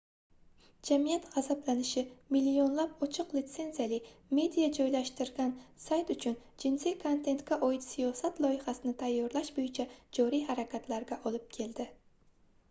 jamiyat 0.87 1.25
gʻazablanishi 1.33 2.03
millionlab 2.35 3.03
ochiq 3.07 3.35
litsenziyali 3.39 3.99
media 4.39 4.69
joylashtirilgan 4.79 5.53
sayt 5.85 6.11
uchun 6.15 6.39
jinsiy 6.65 6.97
kontentga 7.05 7.59
oid 7.69 7.87
siyosat 7.91 8.41
loyihasini 8.49 8.95
tayyorlash 9.05 9.53
boʻyicha 9.61 9.87
joriy 10.21 10.45
harakatlarga 10.51 11.23
olib 11.31 11.49
keldi 11.59 11.91